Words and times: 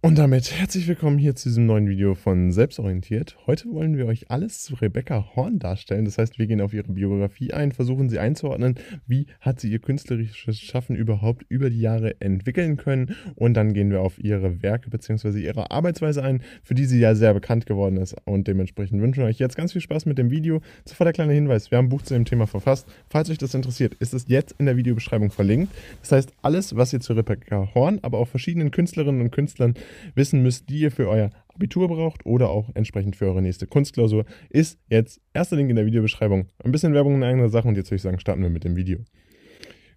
Und 0.00 0.16
damit 0.16 0.52
herzlich 0.52 0.86
willkommen 0.86 1.18
hier 1.18 1.34
zu 1.34 1.48
diesem 1.48 1.66
neuen 1.66 1.88
Video 1.88 2.14
von 2.14 2.52
Selbstorientiert. 2.52 3.36
Heute 3.48 3.68
wollen 3.72 3.96
wir 3.96 4.06
euch 4.06 4.30
alles 4.30 4.62
zu 4.62 4.76
Rebecca 4.76 5.34
Horn 5.34 5.58
darstellen. 5.58 6.04
Das 6.04 6.18
heißt, 6.18 6.38
wir 6.38 6.46
gehen 6.46 6.60
auf 6.60 6.72
ihre 6.72 6.92
Biografie 6.92 7.52
ein, 7.52 7.72
versuchen 7.72 8.08
sie 8.08 8.20
einzuordnen, 8.20 8.76
wie 9.08 9.26
hat 9.40 9.58
sie 9.58 9.68
ihr 9.68 9.80
künstlerisches 9.80 10.60
Schaffen 10.60 10.94
überhaupt 10.94 11.46
über 11.48 11.68
die 11.68 11.80
Jahre 11.80 12.20
entwickeln 12.20 12.76
können 12.76 13.16
und 13.34 13.54
dann 13.54 13.72
gehen 13.72 13.90
wir 13.90 14.00
auf 14.00 14.20
ihre 14.20 14.62
Werke 14.62 14.88
bzw. 14.88 15.40
ihre 15.40 15.72
Arbeitsweise 15.72 16.22
ein, 16.22 16.42
für 16.62 16.74
die 16.74 16.84
sie 16.84 17.00
ja 17.00 17.16
sehr 17.16 17.34
bekannt 17.34 17.66
geworden 17.66 17.96
ist 17.96 18.14
und 18.24 18.46
dementsprechend 18.46 19.02
wünschen 19.02 19.22
wir 19.22 19.26
euch 19.26 19.40
jetzt 19.40 19.56
ganz 19.56 19.72
viel 19.72 19.82
Spaß 19.82 20.06
mit 20.06 20.16
dem 20.16 20.30
Video. 20.30 20.60
Zuvor 20.84 21.06
der 21.06 21.12
kleine 21.12 21.32
Hinweis, 21.32 21.72
wir 21.72 21.78
haben 21.78 21.86
ein 21.86 21.90
Buch 21.90 22.02
zu 22.02 22.14
dem 22.14 22.24
Thema 22.24 22.46
verfasst. 22.46 22.86
Falls 23.10 23.30
euch 23.30 23.38
das 23.38 23.52
interessiert, 23.52 23.94
ist 23.94 24.14
es 24.14 24.26
jetzt 24.28 24.54
in 24.58 24.66
der 24.66 24.76
Videobeschreibung 24.76 25.32
verlinkt. 25.32 25.74
Das 26.02 26.12
heißt, 26.12 26.32
alles, 26.40 26.76
was 26.76 26.92
ihr 26.92 27.00
zu 27.00 27.14
Rebecca 27.14 27.74
Horn, 27.74 27.98
aber 28.02 28.18
auch 28.18 28.28
verschiedenen 28.28 28.70
Künstlerinnen 28.70 29.20
und 29.20 29.32
Künstlern 29.32 29.74
wissen 30.14 30.42
müsst, 30.42 30.68
die 30.68 30.80
ihr 30.80 30.90
für 30.90 31.08
euer 31.08 31.30
Abitur 31.48 31.88
braucht 31.88 32.24
oder 32.24 32.50
auch 32.50 32.70
entsprechend 32.74 33.16
für 33.16 33.26
eure 33.26 33.42
nächste 33.42 33.66
Kunstklausur, 33.66 34.24
ist 34.50 34.78
jetzt 34.88 35.20
erster 35.34 35.56
Link 35.56 35.70
in 35.70 35.76
der 35.76 35.86
Videobeschreibung. 35.86 36.46
Ein 36.62 36.72
bisschen 36.72 36.94
Werbung 36.94 37.16
in 37.16 37.24
eigener 37.24 37.48
Sache 37.48 37.68
und 37.68 37.76
jetzt 37.76 37.90
würde 37.90 37.96
ich 37.96 38.02
sagen, 38.02 38.20
starten 38.20 38.42
wir 38.42 38.50
mit 38.50 38.64
dem 38.64 38.76
Video. 38.76 38.98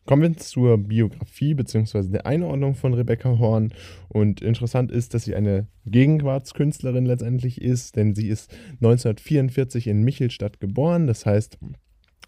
Kommen 0.06 0.24
wir 0.24 0.38
zur 0.38 0.80
Biografie 0.80 1.54
bzw. 1.54 2.10
der 2.10 2.26
Einordnung 2.26 2.74
von 2.74 2.96
Rebecca 2.96 3.38
Horn. 3.38 3.72
Und 4.10 4.42
interessant 4.42 4.92
ist, 4.92 5.14
dass 5.14 5.26
sie 5.26 5.36
eine 5.36 5.68
Gegenwartskünstlerin 5.86 7.06
letztendlich 7.06 7.62
ist, 7.62 7.96
denn 7.96 8.16
sie 8.16 8.28
ist 8.28 8.52
1944 8.82 9.86
in 9.88 10.02
Michelstadt 10.02 10.60
geboren. 10.60 11.06
Das 11.06 11.28
heißt, 11.28 11.60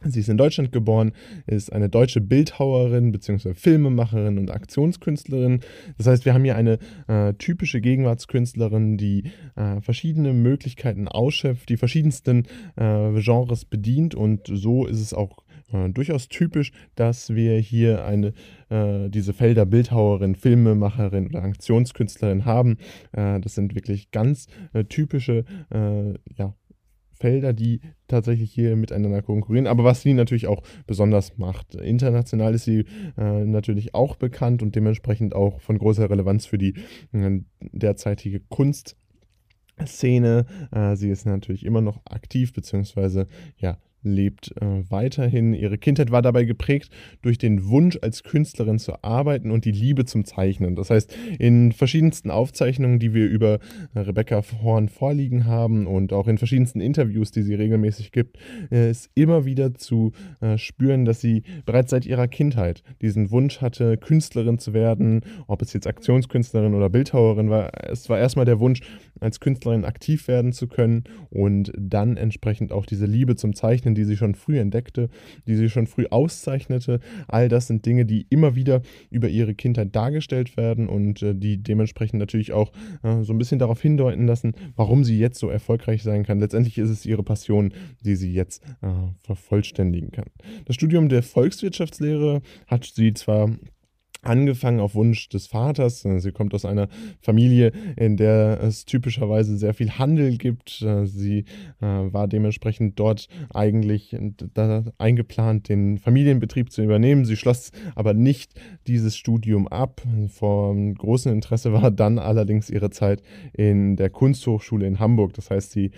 Sie 0.06 0.20
ist 0.20 0.30
in 0.30 0.38
Deutschland 0.38 0.72
geboren, 0.72 1.12
ist 1.48 1.72
eine 1.72 1.90
deutsche 1.90 2.22
Bildhauerin 2.22 3.12
bzw. 3.12 3.54
Filmemacherin 3.54 4.38
und 4.38 4.52
Aktionskünstlerin. 4.52 5.62
Das 5.98 6.08
heißt, 6.08 6.26
wir 6.26 6.34
haben 6.34 6.44
hier 6.44 6.56
eine 6.56 6.80
äh, 7.08 7.34
typische 7.34 7.82
Gegenwartskünstlerin, 7.82 8.98
die 8.98 9.32
äh, 9.56 9.82
verschiedene 9.82 10.34
Möglichkeiten 10.34 11.08
ausschöpft, 11.08 11.70
die 11.70 11.78
verschiedensten 11.78 12.46
äh, 12.76 13.22
Genres 13.22 13.66
bedient 13.66 14.16
und 14.16 14.48
so 14.48 14.86
ist 14.86 15.02
es 15.02 15.14
auch 15.14 15.44
äh, 15.74 15.90
durchaus 15.90 16.28
typisch, 16.28 16.72
dass 16.96 17.34
wir 17.34 17.58
hier 17.60 18.06
eine 18.06 18.34
äh, 18.70 19.10
diese 19.10 19.34
Felder 19.34 19.66
Bildhauerin, 19.66 20.36
Filmemacherin 20.36 21.28
oder 21.28 21.44
Aktionskünstlerin 21.44 22.46
haben. 22.46 22.78
Äh, 23.12 23.40
das 23.40 23.56
sind 23.56 23.76
wirklich 23.76 24.12
ganz 24.12 24.48
typische 24.90 25.46
ja, 26.38 26.56
Felder, 27.24 27.54
die 27.54 27.80
tatsächlich 28.10 28.52
hier 28.52 28.76
miteinander 28.76 29.22
konkurrieren. 29.22 29.66
Aber 29.66 29.86
was 29.86 30.02
sie 30.02 30.14
natürlich 30.14 30.48
auch 30.48 30.62
besonders 30.88 31.38
macht. 31.38 31.74
International 31.76 32.54
ist 32.54 32.66
sie 32.66 32.84
äh, 33.18 33.46
natürlich 33.46 33.96
auch 33.96 34.18
bekannt 34.18 34.62
und 34.62 34.76
dementsprechend 34.76 35.34
auch 35.34 35.62
von 35.62 35.78
großer 35.78 36.10
Relevanz 36.10 36.46
für 36.46 36.58
die 36.58 36.74
äh, 37.14 37.40
derzeitige 37.62 38.42
Kunstszene. 38.42 38.98
Äh, 40.74 40.98
sie 40.98 41.12
ist 41.12 41.26
natürlich 41.26 41.66
immer 41.66 41.80
noch 41.80 42.02
aktiv, 42.04 42.52
beziehungsweise 42.52 43.30
ja, 43.56 43.78
lebt 44.04 44.54
äh, 44.62 44.90
weiterhin. 44.90 45.54
Ihre 45.54 45.78
Kindheit 45.78 46.12
war 46.12 46.22
dabei 46.22 46.46
geprägt 46.46 46.90
durch 47.22 47.38
den 47.38 47.68
Wunsch, 47.68 47.98
als 48.02 48.24
Künstlerin 48.24 48.80
zu 48.80 49.04
arbeiten 49.04 49.52
und 49.52 49.66
die 49.66 49.72
Liebe 49.72 50.06
zum 50.06 50.26
Zeichnen. 50.26 50.76
Das 50.76 50.90
heißt, 50.90 51.16
in 51.40 51.72
verschiedensten 51.72 52.32
Aufzeichnungen, 52.32 53.00
die 53.00 53.14
wir 53.14 53.28
über 53.28 53.60
äh, 53.94 54.00
Rebecca 54.00 54.44
Horn 54.62 54.90
vorliegen 54.90 55.46
haben 55.46 55.88
und 55.88 56.14
auch 56.14 56.28
in 56.28 56.38
verschiedensten 56.38 56.82
Interviews, 56.82 57.32
die 57.32 57.44
sie 57.44 57.56
regelmäßig 57.56 58.12
gibt, 58.12 58.38
äh, 58.72 58.92
ist 58.92 59.10
immer 59.16 59.46
wieder 59.46 59.74
zu 59.74 60.12
äh, 60.42 60.58
spüren, 60.58 61.06
dass 61.06 61.22
sie 61.22 61.44
bereits 61.66 61.92
seit 61.92 62.06
ihrer 62.06 62.28
Kindheit 62.28 62.84
diesen 63.02 63.32
Wunsch 63.32 63.62
hatte, 63.62 63.98
Künstlerin 63.98 64.60
zu 64.60 64.74
werden, 64.74 65.22
ob 65.48 65.62
es 65.62 65.74
jetzt 65.74 65.88
Aktionskünstlerin 65.88 66.74
oder 66.74 66.90
Bildhauerin 66.90 67.50
war. 67.50 67.72
Es 67.90 68.10
war 68.10 68.20
erstmal 68.20 68.46
der 68.46 68.60
Wunsch, 68.60 68.82
als 69.20 69.40
Künstlerin 69.40 69.86
aktiv 69.86 70.28
werden 70.28 70.52
zu 70.52 70.68
können 70.68 71.06
und 71.30 71.72
dann 71.78 72.18
entsprechend 72.18 72.72
auch 72.72 72.86
diese 72.86 73.06
Liebe 73.06 73.36
zum 73.36 73.54
Zeichnen, 73.54 73.93
die 73.96 74.04
sie 74.04 74.18
schon 74.18 74.36
früh 74.36 74.60
entdeckte, 74.60 75.10
die 75.48 75.56
sie 75.56 75.70
schon 75.70 75.88
früh 75.88 76.06
auszeichnete. 76.10 77.00
All 77.28 77.50
das 77.50 77.68
sind 77.68 77.86
Dinge, 77.86 78.06
die 78.06 78.26
immer 78.30 78.56
wieder 78.56 78.82
über 79.10 79.30
ihre 79.30 79.56
Kindheit 79.56 79.96
dargestellt 79.96 80.58
werden 80.58 80.88
und 80.88 81.22
äh, 81.22 81.36
die 81.36 81.62
dementsprechend 81.62 82.20
natürlich 82.20 82.54
auch 82.54 82.72
äh, 83.04 83.24
so 83.24 83.34
ein 83.34 83.38
bisschen 83.38 83.60
darauf 83.60 83.82
hindeuten 83.82 84.28
lassen, 84.28 84.54
warum 84.76 85.04
sie 85.04 85.20
jetzt 85.20 85.40
so 85.40 85.50
erfolgreich 85.50 86.04
sein 86.04 86.24
kann. 86.24 86.40
Letztendlich 86.40 86.78
ist 86.78 86.90
es 86.90 87.06
ihre 87.06 87.24
Passion, 87.24 87.74
die 88.04 88.16
sie 88.16 88.34
jetzt 88.34 88.64
äh, 88.82 88.88
vervollständigen 89.22 90.12
kann. 90.12 90.26
Das 90.66 90.76
Studium 90.76 91.10
der 91.10 91.24
Volkswirtschaftslehre 91.24 92.42
hat 92.68 92.86
sie 92.86 93.14
zwar 93.14 93.50
angefangen 94.24 94.80
auf 94.80 94.96
Wunsch 94.96 95.30
des 95.30 95.48
Vaters. 95.48 96.06
Äh, 96.06 96.20
sie 96.20 96.32
kommt 96.32 96.54
aus 96.54 96.66
einer 96.66 96.88
Familie, 97.22 97.72
in 97.96 98.18
der 98.18 98.62
es 98.62 98.86
typischerweise 98.86 99.58
sehr 99.58 99.74
viel 99.74 99.92
Handel 99.92 100.38
gibt. 100.38 100.82
Äh, 100.82 101.06
sie 101.06 101.40
äh, 101.82 101.86
war 101.86 102.28
dementsprechend 102.28 103.00
dort 103.00 103.28
eigentlich 103.54 104.16
eingeplant, 104.98 105.70
den 105.70 105.98
Familienbetrieb 105.98 106.72
zu 106.72 106.82
übernehmen. 106.82 107.26
Sie 107.26 107.36
schloss 107.36 107.72
aber 107.96 108.14
nicht 108.14 108.54
dieses 108.88 109.16
Studium 109.16 109.68
ab. 109.68 110.02
Von 110.30 110.96
großem 110.96 111.32
Interesse 111.32 111.74
war 111.74 111.92
dann 111.92 112.20
allerdings 112.20 112.70
ihre 112.70 112.90
Zeit 112.90 113.22
in 113.54 113.96
der 113.96 114.10
Kunsthochschule 114.10 114.88
in 114.88 115.00
Hamburg. 115.00 115.34
Das 115.34 115.50
heißt, 115.50 115.72
sie 115.72 115.92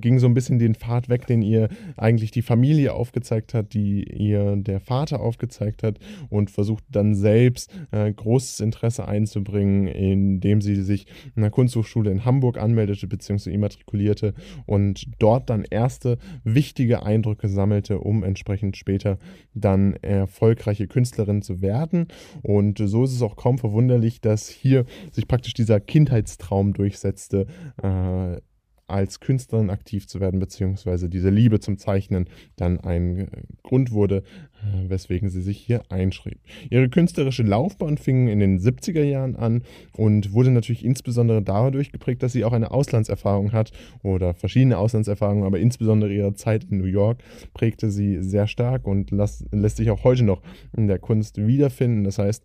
ging 0.00 0.18
so 0.18 0.26
ein 0.26 0.34
bisschen 0.34 0.58
den 0.58 0.74
Pfad 0.74 1.08
weg, 1.08 1.26
den 1.26 1.42
ihr 1.42 1.68
eigentlich 1.96 2.30
die 2.30 2.42
Familie 2.42 2.94
aufgezeigt 2.94 3.54
hat, 3.54 3.74
die 3.74 4.04
ihr 4.04 4.56
der 4.56 4.80
Vater 4.80 5.20
aufgezeigt 5.20 5.82
hat 5.82 5.98
und 6.28 6.50
versucht 6.50 6.84
dann 6.90 7.14
selbst 7.14 7.55
selbst 7.56 7.70
äh, 7.90 8.12
großes 8.12 8.60
Interesse 8.60 9.08
einzubringen, 9.08 9.86
indem 9.86 10.60
sie 10.60 10.82
sich 10.82 11.06
in 11.34 11.42
der 11.42 11.50
Kunsthochschule 11.50 12.10
in 12.10 12.24
Hamburg 12.24 12.58
anmeldete 12.58 13.06
bzw. 13.06 13.50
immatrikulierte 13.50 14.34
und 14.66 15.06
dort 15.18 15.50
dann 15.50 15.64
erste 15.68 16.18
wichtige 16.44 17.02
Eindrücke 17.02 17.48
sammelte, 17.48 17.98
um 17.98 18.22
entsprechend 18.22 18.76
später 18.76 19.18
dann 19.54 19.94
erfolgreiche 20.02 20.86
Künstlerin 20.86 21.42
zu 21.42 21.62
werden. 21.62 22.08
Und 22.42 22.78
so 22.78 23.04
ist 23.04 23.12
es 23.12 23.22
auch 23.22 23.36
kaum 23.36 23.58
verwunderlich, 23.58 24.20
dass 24.20 24.48
hier 24.48 24.84
sich 25.10 25.26
praktisch 25.26 25.54
dieser 25.54 25.80
Kindheitstraum 25.80 26.72
durchsetzte. 26.72 27.46
Äh, 27.82 28.40
als 28.88 29.20
Künstlerin 29.20 29.70
aktiv 29.70 30.06
zu 30.06 30.20
werden, 30.20 30.38
beziehungsweise 30.38 31.08
diese 31.08 31.30
Liebe 31.30 31.60
zum 31.60 31.78
Zeichnen 31.78 32.28
dann 32.56 32.78
ein 32.80 33.18
äh, 33.18 33.26
Grund 33.62 33.90
wurde, 33.90 34.22
äh, 34.62 34.88
weswegen 34.88 35.28
sie 35.28 35.42
sich 35.42 35.58
hier 35.58 35.82
einschrieb. 35.88 36.38
Ihre 36.70 36.88
künstlerische 36.88 37.42
Laufbahn 37.42 37.98
fing 37.98 38.28
in 38.28 38.38
den 38.38 38.58
70er 38.60 39.02
Jahren 39.02 39.34
an 39.36 39.62
und 39.96 40.32
wurde 40.32 40.50
natürlich 40.50 40.84
insbesondere 40.84 41.42
dadurch 41.42 41.90
geprägt, 41.90 42.22
dass 42.22 42.32
sie 42.32 42.44
auch 42.44 42.52
eine 42.52 42.70
Auslandserfahrung 42.70 43.52
hat 43.52 43.72
oder 44.02 44.34
verschiedene 44.34 44.78
Auslandserfahrungen, 44.78 45.44
aber 45.44 45.58
insbesondere 45.58 46.12
ihre 46.12 46.34
Zeit 46.34 46.64
in 46.70 46.78
New 46.78 46.84
York 46.84 47.18
prägte 47.54 47.90
sie 47.90 48.22
sehr 48.22 48.46
stark 48.46 48.86
und 48.86 49.10
lässt 49.10 49.76
sich 49.76 49.90
auch 49.90 50.04
heute 50.04 50.22
noch 50.22 50.42
in 50.76 50.86
der 50.86 50.98
Kunst 50.98 51.44
wiederfinden. 51.44 52.04
Das 52.04 52.18
heißt, 52.18 52.44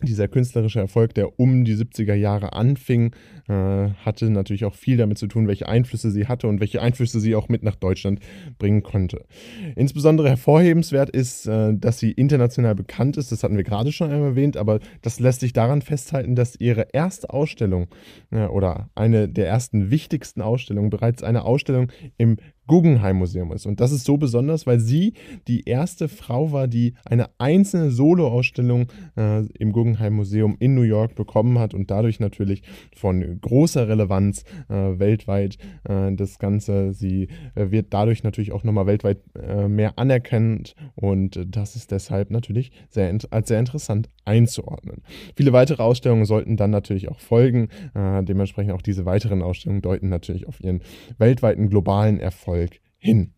dieser 0.00 0.28
künstlerische 0.28 0.78
Erfolg, 0.78 1.14
der 1.14 1.40
um 1.40 1.64
die 1.64 1.74
70er 1.74 2.14
Jahre 2.14 2.52
anfing, 2.52 3.12
äh, 3.48 3.52
hatte 3.52 4.30
natürlich 4.30 4.64
auch 4.64 4.74
viel 4.74 4.96
damit 4.96 5.18
zu 5.18 5.26
tun, 5.26 5.48
welche 5.48 5.68
Einflüsse 5.68 6.12
sie 6.12 6.28
hatte 6.28 6.46
und 6.46 6.60
welche 6.60 6.80
Einflüsse 6.80 7.18
sie 7.18 7.34
auch 7.34 7.48
mit 7.48 7.64
nach 7.64 7.74
Deutschland 7.74 8.20
bringen 8.58 8.84
konnte. 8.84 9.24
Insbesondere 9.74 10.28
hervorhebenswert 10.28 11.10
ist, 11.10 11.46
äh, 11.46 11.74
dass 11.74 11.98
sie 11.98 12.12
international 12.12 12.76
bekannt 12.76 13.16
ist, 13.16 13.32
das 13.32 13.42
hatten 13.42 13.56
wir 13.56 13.64
gerade 13.64 13.90
schon 13.90 14.10
erwähnt, 14.10 14.56
aber 14.56 14.78
das 15.02 15.18
lässt 15.18 15.40
sich 15.40 15.52
daran 15.52 15.82
festhalten, 15.82 16.36
dass 16.36 16.54
ihre 16.54 16.88
erste 16.92 17.30
Ausstellung 17.30 17.88
äh, 18.30 18.46
oder 18.46 18.90
eine 18.94 19.28
der 19.28 19.48
ersten 19.48 19.90
wichtigsten 19.90 20.42
Ausstellungen 20.42 20.90
bereits 20.90 21.24
eine 21.24 21.44
Ausstellung 21.44 21.90
im 22.18 22.36
Guggenheim 22.68 23.16
Museum 23.16 23.50
ist. 23.50 23.66
Und 23.66 23.80
das 23.80 23.90
ist 23.90 24.04
so 24.04 24.16
besonders, 24.16 24.66
weil 24.66 24.78
sie 24.78 25.14
die 25.48 25.64
erste 25.64 26.06
Frau 26.06 26.52
war, 26.52 26.68
die 26.68 26.94
eine 27.04 27.30
einzelne 27.38 27.90
Soloausstellung 27.90 28.86
äh, 29.16 29.44
im 29.58 29.72
Guggenheim 29.72 30.14
Museum 30.14 30.56
in 30.60 30.76
New 30.76 30.82
York 30.82 31.16
bekommen 31.16 31.58
hat 31.58 31.74
und 31.74 31.90
dadurch 31.90 32.20
natürlich 32.20 32.62
von 32.94 33.40
großer 33.40 33.88
Relevanz 33.88 34.44
äh, 34.68 34.74
weltweit 35.00 35.58
äh, 35.84 36.12
das 36.12 36.38
Ganze. 36.38 36.92
Sie 36.92 37.28
äh, 37.56 37.70
wird 37.72 37.86
dadurch 37.90 38.22
natürlich 38.22 38.52
auch 38.52 38.62
nochmal 38.62 38.86
weltweit 38.86 39.18
äh, 39.34 39.66
mehr 39.66 39.98
anerkannt 39.98 40.76
und 41.00 41.38
das 41.46 41.76
ist 41.76 41.92
deshalb 41.92 42.30
natürlich 42.30 42.72
sehr, 42.88 43.16
als 43.30 43.48
sehr 43.48 43.60
interessant 43.60 44.08
einzuordnen. 44.24 45.02
Viele 45.36 45.52
weitere 45.52 45.80
Ausstellungen 45.80 46.24
sollten 46.24 46.56
dann 46.56 46.70
natürlich 46.70 47.08
auch 47.08 47.20
folgen. 47.20 47.68
Äh, 47.94 48.24
dementsprechend 48.24 48.72
auch 48.72 48.82
diese 48.82 49.04
weiteren 49.06 49.40
Ausstellungen 49.40 49.80
deuten 49.80 50.08
natürlich 50.08 50.48
auf 50.48 50.60
ihren 50.60 50.82
weltweiten 51.18 51.68
globalen 51.68 52.18
Erfolg 52.18 52.80
hin. 52.96 53.32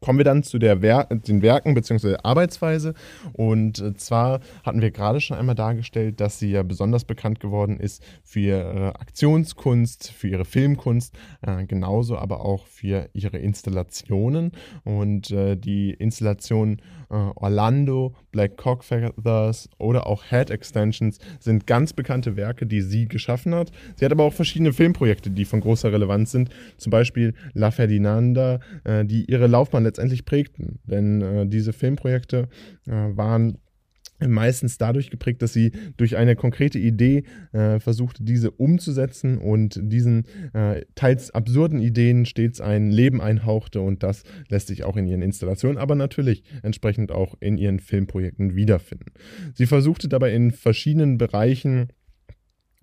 Kommen 0.00 0.18
wir 0.18 0.24
dann 0.24 0.42
zu 0.42 0.58
Wer 0.60 1.04
den 1.04 1.42
Werken 1.42 1.74
bzw. 1.74 2.16
Arbeitsweise. 2.22 2.94
Und 3.32 3.80
äh, 3.80 3.94
zwar 3.94 4.40
hatten 4.64 4.80
wir 4.80 4.90
gerade 4.90 5.20
schon 5.20 5.36
einmal 5.36 5.54
dargestellt, 5.54 6.20
dass 6.20 6.38
sie 6.38 6.50
ja 6.50 6.62
besonders 6.62 7.04
bekannt 7.04 7.40
geworden 7.40 7.78
ist 7.78 8.02
für 8.22 8.40
ihre 8.40 9.00
Aktionskunst, 9.00 10.10
für 10.12 10.28
ihre 10.28 10.44
Filmkunst, 10.44 11.14
äh, 11.42 11.64
genauso 11.64 12.16
aber 12.18 12.44
auch 12.44 12.66
für 12.66 13.08
ihre 13.12 13.38
Installationen. 13.38 14.52
Und 14.84 15.30
äh, 15.30 15.56
die 15.56 15.92
Installation 15.92 16.80
äh, 17.10 17.14
Orlando, 17.14 18.14
Black 18.32 18.56
Cock 18.56 18.84
Feathers 18.84 19.68
oder 19.78 20.06
auch 20.06 20.24
Head 20.24 20.50
Extensions 20.50 21.18
sind 21.40 21.66
ganz 21.66 21.92
bekannte 21.92 22.36
Werke, 22.36 22.66
die 22.66 22.82
sie 22.82 23.06
geschaffen 23.06 23.54
hat. 23.54 23.70
Sie 23.96 24.04
hat 24.04 24.12
aber 24.12 24.24
auch 24.24 24.32
verschiedene 24.32 24.72
Filmprojekte, 24.72 25.30
die 25.30 25.44
von 25.44 25.60
großer 25.60 25.92
Relevanz 25.92 26.32
sind. 26.32 26.50
Zum 26.76 26.90
Beispiel 26.90 27.34
La 27.54 27.70
Ferdinanda, 27.70 28.60
äh, 28.84 29.04
die 29.04 29.24
ihre 29.30 29.46
Laufbahn 29.46 29.77
letztendlich 29.84 30.24
prägten. 30.24 30.78
Denn 30.84 31.20
äh, 31.20 31.46
diese 31.46 31.72
Filmprojekte 31.72 32.48
äh, 32.86 32.90
waren 32.90 33.58
meistens 34.26 34.78
dadurch 34.78 35.10
geprägt, 35.10 35.42
dass 35.42 35.52
sie 35.52 35.72
durch 35.96 36.16
eine 36.16 36.34
konkrete 36.34 36.78
Idee 36.78 37.24
äh, 37.52 37.78
versuchte, 37.78 38.24
diese 38.24 38.50
umzusetzen 38.50 39.38
und 39.38 39.78
diesen 39.80 40.24
äh, 40.54 40.84
teils 40.94 41.30
absurden 41.30 41.80
Ideen 41.80 42.26
stets 42.26 42.60
ein 42.60 42.90
Leben 42.90 43.20
einhauchte 43.20 43.80
und 43.80 44.02
das 44.02 44.24
lässt 44.48 44.68
sich 44.68 44.84
auch 44.84 44.96
in 44.96 45.06
ihren 45.06 45.22
Installationen, 45.22 45.78
aber 45.78 45.94
natürlich 45.94 46.42
entsprechend 46.62 47.12
auch 47.12 47.36
in 47.40 47.58
ihren 47.58 47.78
Filmprojekten 47.78 48.56
wiederfinden. 48.56 49.12
Sie 49.54 49.66
versuchte 49.66 50.08
dabei 50.08 50.32
in 50.32 50.50
verschiedenen 50.50 51.18
Bereichen 51.18 51.88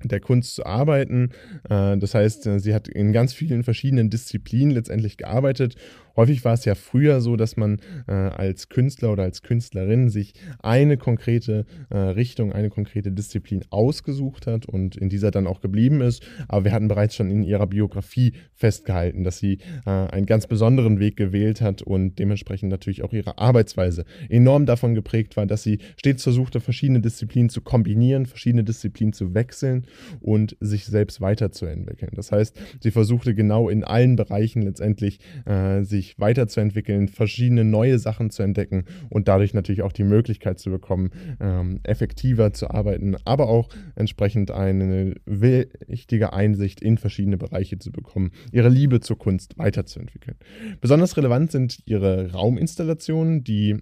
der 0.04 0.20
Kunst 0.20 0.56
zu 0.56 0.66
arbeiten. 0.66 1.32
Äh, 1.70 1.98
das 1.98 2.14
heißt, 2.14 2.44
sie 2.58 2.74
hat 2.74 2.88
in 2.88 3.12
ganz 3.14 3.34
vielen 3.34 3.64
verschiedenen 3.64 4.10
Disziplinen 4.10 4.72
letztendlich 4.72 5.18
gearbeitet 5.18 5.76
Häufig 6.16 6.46
war 6.46 6.54
es 6.54 6.66
ja 6.66 6.76
früher 6.76 7.22
so, 7.22 7.36
dass 7.36 7.58
man 7.58 7.80
äh, 8.08 8.12
als 8.14 8.70
Künstler 8.70 9.12
oder 9.12 9.24
als 9.24 9.42
Künstlerin 9.42 10.10
sich 10.10 10.34
eine 10.60 10.98
konkrete 10.98 11.66
äh, 11.90 11.98
Richtung, 11.98 12.54
eine 12.54 12.70
konkrete 12.70 13.12
Disziplin 13.12 13.64
ausgesucht 13.70 14.48
hat 14.48 14.66
und 14.66 14.96
in 14.96 15.10
dieser 15.10 15.32
dann 15.32 15.48
auch 15.48 15.62
geblieben 15.62 16.02
ist. 16.02 16.26
Aber 16.48 16.66
wir 16.66 16.72
hatten 16.72 16.88
bereits 16.88 17.16
schon 17.16 17.30
in 17.30 17.44
ihrer 17.44 17.68
Biografie 17.68 18.34
festgehalten, 18.54 19.24
dass 19.24 19.40
sie 19.40 19.60
äh, 19.86 19.90
einen 19.90 20.26
ganz 20.26 20.48
besonderen 20.48 21.00
Weg 21.00 21.18
gewählt 21.18 21.62
hat 21.62 21.82
und 21.82 22.18
dementsprechend 22.20 22.70
natürlich 22.70 23.04
auch 23.04 23.14
ihre 23.14 23.38
Arbeitsweise 23.38 24.06
enorm 24.30 24.66
davon 24.66 24.96
geprägt 24.96 25.36
war, 25.38 25.46
dass 25.46 25.64
sie 25.64 25.80
stets 25.98 26.24
versuchte, 26.24 26.60
verschiedene 26.60 27.02
Disziplinen 27.02 27.50
zu 27.50 27.62
kombinieren, 27.62 28.26
verschiedene 28.26 28.64
Disziplinen 28.64 29.14
zu 29.14 29.34
wechseln 29.34 29.86
und 30.22 30.56
sich 30.60 30.86
selbst 30.86 31.22
weiterzuentwickeln. 31.22 32.12
Das 32.16 32.32
heißt, 32.32 32.58
sie 32.80 32.92
versuchte 32.92 33.36
genau 33.36 33.70
in 33.70 33.84
allen 33.84 34.16
Bereichen 34.16 34.62
letztendlich 34.62 35.20
äh, 35.46 35.84
sich 35.84 36.05
sich 36.06 36.20
weiterzuentwickeln, 36.20 37.08
verschiedene 37.08 37.64
neue 37.64 38.00
Sachen 38.00 38.30
zu 38.30 38.44
entdecken 38.44 38.86
und 39.10 39.28
dadurch 39.28 39.54
natürlich 39.54 39.82
auch 39.82 39.92
die 39.92 40.04
Möglichkeit 40.04 40.60
zu 40.60 40.70
bekommen, 40.70 41.12
ähm, 41.40 41.80
effektiver 41.84 42.54
zu 42.54 42.70
arbeiten, 42.70 43.16
aber 43.26 43.50
auch 43.50 43.70
entsprechend 43.96 44.52
eine 44.52 45.16
wichtige 45.26 46.34
Einsicht 46.34 46.82
in 46.82 46.98
verschiedene 46.98 47.38
Bereiche 47.38 47.80
zu 47.80 47.92
bekommen, 47.92 48.32
ihre 48.52 48.70
Liebe 48.70 49.00
zur 49.00 49.18
Kunst 49.18 49.58
weiterzuentwickeln. 49.58 50.38
Besonders 50.82 51.18
relevant 51.18 51.52
sind 51.52 51.80
ihre 51.86 52.32
Rauminstallationen, 52.32 53.44
die 53.44 53.78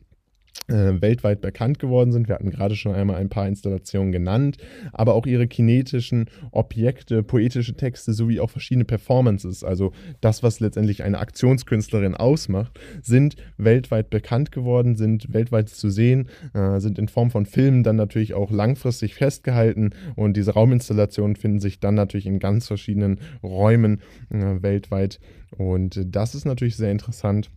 äh, 0.68 1.02
weltweit 1.02 1.42
bekannt 1.42 1.80
geworden 1.80 2.12
sind. 2.12 2.28
Wir 2.28 2.36
hatten 2.36 2.50
gerade 2.50 2.76
schon 2.76 2.94
einmal 2.94 3.18
ein 3.18 3.30
paar 3.30 3.48
Installationen 3.48 4.12
genannt, 4.12 4.58
aber 4.92 5.14
auch 5.14 5.26
ihre 5.26 5.48
kinetischen 5.48 6.30
Objekte, 6.52 7.24
poetische 7.24 7.76
Texte 7.76 8.14
sowie 8.14 8.40
auch 8.40 8.50
verschiedene 8.50 8.86
Performances, 8.86 9.64
also 9.64 9.92
das, 10.22 10.44
was 10.44 10.60
letztendlich 10.60 11.04
eine 11.04 11.20
Aktionskünstlerin 11.20 12.16
ausmacht, 12.16 12.80
sind 13.02 13.36
weltweit 13.58 14.10
bekannt 14.10 14.52
geworden, 14.52 14.96
sind 14.96 15.34
weltweit 15.34 15.70
zu 15.70 15.90
sehen, 15.90 16.30
äh, 16.54 16.80
sind 16.80 16.98
in 16.98 17.08
Form 17.08 17.32
von 17.32 17.46
Filmen 17.46 17.84
dann 17.84 17.96
natürlich 17.96 18.34
auch 18.34 18.52
langfristig 18.52 19.16
festgehalten 19.16 19.92
und 20.16 20.38
diese 20.38 20.54
Rauminstallationen 20.54 21.36
finden 21.36 21.60
sich 21.60 21.80
dann 21.80 21.96
natürlich 21.96 22.26
in 22.26 22.40
ganz 22.40 22.68
verschiedenen 22.68 23.20
Räumen 23.44 24.02
äh, 24.30 24.62
weltweit 24.62 25.20
und 25.58 26.00
das 26.06 26.36
ist 26.36 26.46
natürlich 26.46 26.78
sehr 26.78 26.92
interessant 26.92 27.52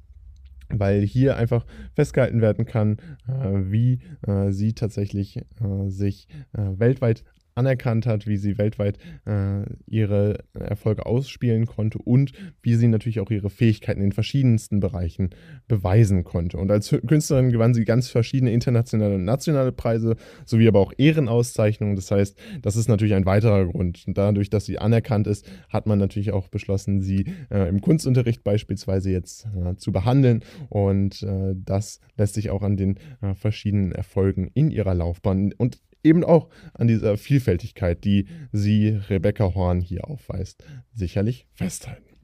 weil 0.68 1.02
hier 1.02 1.36
einfach 1.36 1.66
festgehalten 1.94 2.40
werden 2.40 2.66
kann, 2.66 2.98
äh, 3.28 3.70
wie 3.70 4.00
äh, 4.26 4.50
sie 4.52 4.72
tatsächlich 4.74 5.38
äh, 5.38 5.88
sich 5.88 6.28
weltweit 6.52 7.24
anerkannt 7.56 8.06
hat, 8.06 8.26
wie 8.26 8.36
sie 8.36 8.58
weltweit 8.58 8.98
äh, 9.24 9.62
ihre 9.86 10.38
Erfolge 10.54 11.06
ausspielen 11.06 11.66
konnte 11.66 11.98
und 11.98 12.32
wie 12.62 12.74
sie 12.74 12.86
natürlich 12.86 13.20
auch 13.20 13.30
ihre 13.30 13.50
Fähigkeiten 13.50 14.02
in 14.02 14.12
verschiedensten 14.12 14.78
Bereichen 14.78 15.30
beweisen 15.66 16.22
konnte. 16.22 16.58
Und 16.58 16.70
als 16.70 16.94
Künstlerin 17.06 17.50
gewann 17.50 17.74
sie 17.74 17.84
ganz 17.84 18.08
verschiedene 18.08 18.52
internationale 18.52 19.14
und 19.14 19.24
nationale 19.24 19.72
Preise 19.72 20.16
sowie 20.44 20.68
aber 20.68 20.80
auch 20.80 20.92
Ehrenauszeichnungen. 20.96 21.96
Das 21.96 22.10
heißt, 22.10 22.38
das 22.62 22.76
ist 22.76 22.88
natürlich 22.88 23.14
ein 23.14 23.26
weiterer 23.26 23.66
Grund. 23.66 24.04
Und 24.06 24.18
dadurch, 24.18 24.50
dass 24.50 24.66
sie 24.66 24.78
anerkannt 24.78 25.26
ist, 25.26 25.50
hat 25.70 25.86
man 25.86 25.98
natürlich 25.98 26.32
auch 26.32 26.48
beschlossen, 26.48 27.00
sie 27.00 27.24
äh, 27.50 27.68
im 27.68 27.80
Kunstunterricht 27.80 28.44
beispielsweise 28.44 29.10
jetzt 29.10 29.46
äh, 29.56 29.76
zu 29.76 29.92
behandeln. 29.92 30.44
Und 30.68 31.22
äh, 31.22 31.54
das 31.56 32.00
lässt 32.18 32.34
sich 32.34 32.50
auch 32.50 32.62
an 32.62 32.76
den 32.76 32.98
äh, 33.22 33.34
verschiedenen 33.34 33.92
Erfolgen 33.92 34.50
in 34.52 34.70
ihrer 34.70 34.94
Laufbahn 34.94 35.54
und 35.56 35.78
eben 36.06 36.24
auch 36.24 36.48
an 36.74 36.86
dieser 36.86 37.18
Vielfältigkeit, 37.18 38.04
die 38.04 38.26
sie 38.52 39.00
Rebecca 39.10 39.54
Horn 39.54 39.80
hier 39.80 40.08
aufweist, 40.08 40.64
sicherlich 40.94 41.46
festhalten. 41.52 42.15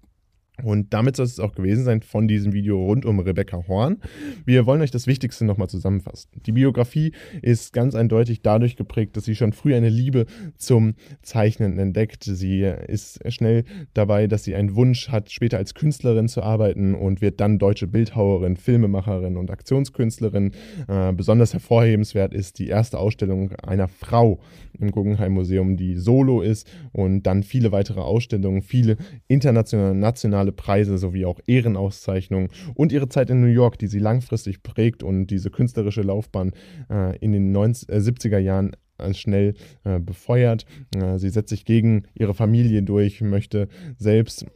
Und 0.62 0.92
damit 0.92 1.16
soll 1.16 1.26
es 1.26 1.40
auch 1.40 1.54
gewesen 1.54 1.84
sein 1.84 2.02
von 2.02 2.28
diesem 2.28 2.52
Video 2.52 2.84
rund 2.84 3.04
um 3.04 3.18
Rebecca 3.18 3.66
Horn. 3.68 3.98
Wir 4.44 4.66
wollen 4.66 4.80
euch 4.82 4.90
das 4.90 5.06
Wichtigste 5.06 5.44
nochmal 5.44 5.68
zusammenfassen. 5.68 6.30
Die 6.46 6.52
Biografie 6.52 7.12
ist 7.40 7.72
ganz 7.72 7.94
eindeutig 7.94 8.42
dadurch 8.42 8.76
geprägt, 8.76 9.16
dass 9.16 9.24
sie 9.24 9.34
schon 9.34 9.52
früh 9.52 9.74
eine 9.74 9.88
Liebe 9.88 10.26
zum 10.56 10.94
Zeichnen 11.22 11.78
entdeckt. 11.78 12.24
Sie 12.24 12.62
ist 12.62 13.20
schnell 13.32 13.64
dabei, 13.94 14.26
dass 14.26 14.44
sie 14.44 14.54
einen 14.54 14.74
Wunsch 14.74 15.08
hat, 15.08 15.30
später 15.30 15.58
als 15.58 15.74
Künstlerin 15.74 16.28
zu 16.28 16.42
arbeiten 16.42 16.94
und 16.94 17.20
wird 17.20 17.40
dann 17.40 17.58
deutsche 17.58 17.86
Bildhauerin, 17.86 18.56
Filmemacherin 18.56 19.36
und 19.36 19.50
Aktionskünstlerin. 19.50 20.52
Äh, 20.88 21.12
besonders 21.12 21.52
hervorhebenswert 21.52 22.34
ist 22.34 22.58
die 22.58 22.68
erste 22.68 22.98
Ausstellung 22.98 23.52
einer 23.62 23.88
Frau 23.88 24.40
im 24.78 24.90
Guggenheim 24.90 25.32
Museum, 25.32 25.76
die 25.76 25.96
solo 25.96 26.40
ist 26.40 26.70
und 26.92 27.24
dann 27.24 27.42
viele 27.42 27.72
weitere 27.72 28.00
Ausstellungen, 28.00 28.62
viele 28.62 28.96
internationale, 29.28 29.94
nationale 29.94 30.51
internationale 30.52 30.62
Preise 30.62 30.98
sowie 30.98 31.24
auch 31.24 31.40
Ehrenauszeichnungen 31.46 32.48
und 32.74 32.92
ihre 32.92 33.08
Zeit 33.08 33.30
in 33.30 33.40
New 33.40 33.46
York, 33.46 33.78
die 33.78 33.86
sie 33.86 33.98
langfristig 33.98 34.62
prägt 34.62 35.02
und 35.02 35.26
diese 35.26 35.50
künstlerische 35.50 36.02
Laufbahn 36.02 36.52
äh, 36.90 37.16
in 37.18 37.32
den 37.32 37.52
90, 37.52 37.88
äh, 37.88 37.96
70er 37.96 38.38
Jahren 38.38 38.76
schnell 39.12 39.54
äh, 39.84 39.98
befeuert. 39.98 40.64
Äh, 40.94 41.18
sie 41.18 41.30
setzt 41.30 41.50
sich 41.50 41.64
gegen 41.64 42.04
ihre 42.14 42.34
Familie 42.34 42.82
durch, 42.82 43.20
möchte 43.20 43.68
selbst 43.98 44.46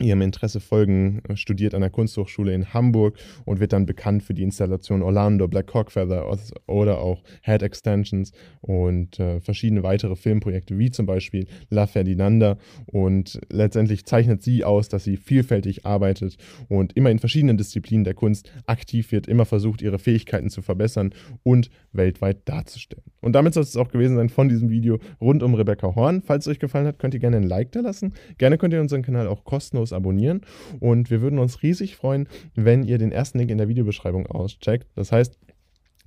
ihrem 0.00 0.22
Interesse 0.22 0.60
folgen, 0.60 1.22
studiert 1.34 1.74
an 1.74 1.80
der 1.80 1.90
Kunsthochschule 1.90 2.54
in 2.54 2.72
Hamburg 2.72 3.18
und 3.44 3.60
wird 3.60 3.72
dann 3.72 3.86
bekannt 3.86 4.22
für 4.22 4.34
die 4.34 4.42
Installation 4.42 5.02
Orlando, 5.02 5.48
Black 5.48 5.72
Hawk 5.74 5.90
Feather 5.92 6.26
oder 6.66 6.98
auch 6.98 7.22
Head 7.42 7.62
Extensions 7.62 8.32
und 8.60 9.18
äh, 9.18 9.40
verschiedene 9.40 9.82
weitere 9.82 10.16
Filmprojekte, 10.16 10.78
wie 10.78 10.90
zum 10.90 11.06
Beispiel 11.06 11.46
La 11.70 11.86
Ferdinanda. 11.86 12.58
Und 12.86 13.40
letztendlich 13.50 14.04
zeichnet 14.04 14.42
sie 14.42 14.64
aus, 14.64 14.88
dass 14.88 15.04
sie 15.04 15.16
vielfältig 15.16 15.86
arbeitet 15.86 16.36
und 16.68 16.96
immer 16.96 17.10
in 17.10 17.18
verschiedenen 17.18 17.56
Disziplinen 17.56 18.04
der 18.04 18.14
Kunst 18.14 18.52
aktiv 18.66 19.12
wird, 19.12 19.26
immer 19.26 19.44
versucht, 19.44 19.82
ihre 19.82 19.98
Fähigkeiten 19.98 20.50
zu 20.50 20.62
verbessern 20.62 21.14
und 21.42 21.70
weltweit 21.92 22.48
darzustellen. 22.48 23.07
Und 23.20 23.32
damit 23.32 23.54
soll 23.54 23.62
es 23.62 23.76
auch 23.76 23.88
gewesen 23.88 24.16
sein 24.16 24.28
von 24.28 24.48
diesem 24.48 24.70
Video 24.70 24.98
rund 25.20 25.42
um 25.42 25.54
Rebecca 25.54 25.94
Horn. 25.94 26.22
Falls 26.22 26.46
es 26.46 26.52
euch 26.52 26.58
gefallen 26.58 26.86
hat, 26.86 26.98
könnt 26.98 27.14
ihr 27.14 27.20
gerne 27.20 27.36
ein 27.36 27.42
Like 27.42 27.72
da 27.72 27.80
lassen. 27.80 28.14
Gerne 28.38 28.58
könnt 28.58 28.72
ihr 28.74 28.80
unseren 28.80 29.02
Kanal 29.02 29.26
auch 29.26 29.44
kostenlos 29.44 29.92
abonnieren. 29.92 30.42
Und 30.80 31.10
wir 31.10 31.20
würden 31.20 31.38
uns 31.38 31.62
riesig 31.62 31.96
freuen, 31.96 32.28
wenn 32.54 32.82
ihr 32.82 32.98
den 32.98 33.12
ersten 33.12 33.38
Link 33.38 33.50
in 33.50 33.58
der 33.58 33.68
Videobeschreibung 33.68 34.26
auscheckt. 34.26 34.86
Das 34.94 35.12
heißt, 35.12 35.38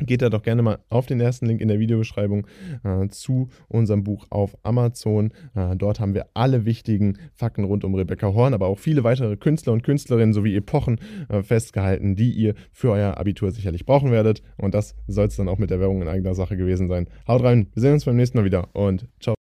Geht 0.06 0.22
da 0.22 0.30
doch 0.30 0.44
gerne 0.44 0.62
mal 0.62 0.80
auf 0.90 1.06
den 1.06 1.20
ersten 1.20 1.46
Link 1.46 1.62
in 1.62 1.68
der 1.68 1.80
Videobeschreibung 1.80 2.48
äh, 2.84 3.08
zu 3.10 3.50
unserem 3.68 4.04
Buch 4.04 4.28
auf 4.30 4.58
Amazon. 4.64 5.32
Äh, 5.56 5.76
dort 5.76 6.00
haben 6.00 6.14
wir 6.14 6.28
alle 6.34 6.66
wichtigen 6.66 7.18
Fakten 7.34 7.64
rund 7.64 7.84
um 7.84 7.96
Rebecca 7.96 8.34
Horn, 8.34 8.54
aber 8.54 8.68
auch 8.68 8.80
viele 8.80 9.04
weitere 9.04 9.38
Künstler 9.38 9.74
und 9.74 9.84
Künstlerinnen 9.84 10.34
sowie 10.34 10.56
Epochen 10.56 11.00
äh, 11.30 11.44
festgehalten, 11.44 12.16
die 12.16 12.32
ihr 12.32 12.56
für 12.72 12.92
euer 12.92 13.18
Abitur 13.18 13.52
sicherlich 13.52 13.86
brauchen 13.86 14.12
werdet. 14.12 14.42
Und 14.58 14.74
das 14.74 14.96
soll 15.08 15.28
es 15.28 15.36
dann 15.36 15.50
auch 15.50 15.58
mit 15.58 15.70
der 15.70 15.80
Werbung 15.80 16.02
in 16.02 16.08
eigener 16.08 16.36
Sache 16.36 16.58
gewesen 16.58 16.88
sein. 16.88 17.08
Haut 17.28 17.44
rein, 17.44 17.68
wir 17.74 17.82
sehen 17.82 17.94
uns 17.94 18.06
beim 18.06 18.16
nächsten 18.16 18.38
Mal 18.38 18.46
wieder 18.46 18.70
und 18.74 19.08
ciao. 19.20 19.41